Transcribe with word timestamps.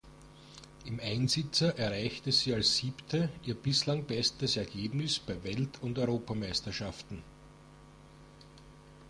Im 0.85 0.99
Einsitzer 0.99 1.77
erreichte 1.77 2.31
sie 2.31 2.55
als 2.55 2.75
Siebte 2.77 3.29
ihr 3.43 3.53
bislang 3.53 4.03
bestes 4.03 4.57
Ergebnis 4.57 5.19
bei 5.19 5.43
Welt- 5.43 5.79
und 5.83 5.99
Europameisterschaften. 5.99 7.21